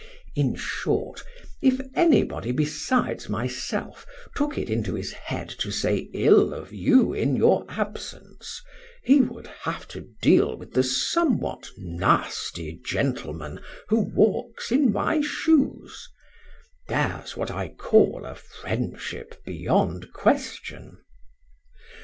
In 0.35 0.55
short, 0.55 1.21
if 1.61 1.79
anybody 1.93 2.51
besides 2.51 3.29
myself 3.29 4.03
took 4.35 4.57
it 4.57 4.67
into 4.67 4.95
his 4.95 5.11
head 5.11 5.47
to 5.59 5.69
say 5.69 6.09
ill 6.11 6.55
of 6.55 6.73
you 6.73 7.13
in 7.13 7.35
your 7.35 7.65
absence, 7.69 8.63
he 9.03 9.21
would 9.21 9.45
have 9.45 9.87
to 9.89 10.09
deal 10.19 10.55
with 10.57 10.73
the 10.73 10.81
somewhat 10.81 11.69
nasty 11.77 12.81
gentleman 12.83 13.59
who 13.89 13.99
walks 13.99 14.71
in 14.71 14.91
my 14.91 15.21
shoes 15.21 16.09
there's 16.87 17.37
what 17.37 17.51
I 17.51 17.67
call 17.69 18.25
a 18.25 18.33
friendship 18.33 19.43
beyond 19.45 20.13
question. 20.13 20.97